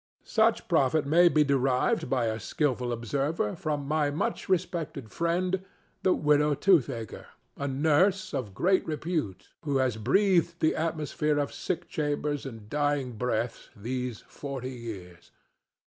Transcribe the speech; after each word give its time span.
Such 0.25 0.67
profit 0.67 1.05
might 1.05 1.35
be 1.35 1.43
derived 1.43 2.09
by 2.09 2.25
a 2.25 2.39
skilful 2.39 2.91
observer 2.91 3.55
from 3.55 3.87
my 3.87 4.09
much 4.09 4.49
respected 4.49 5.11
friend 5.11 5.63
the 6.01 6.11
Widow 6.11 6.55
Toothaker, 6.55 7.27
a 7.55 7.67
nurse 7.67 8.33
of 8.33 8.55
great 8.55 8.83
repute 8.87 9.49
who 9.63 9.77
has 9.77 9.97
breathed 9.97 10.59
the 10.59 10.75
atmosphere 10.75 11.37
of 11.39 11.53
sick 11.53 11.87
chambers 11.87 12.47
and 12.47 12.67
dying 12.67 13.11
breaths 13.11 13.69
these 13.75 14.21
forty 14.21 14.71
years. 14.71 15.29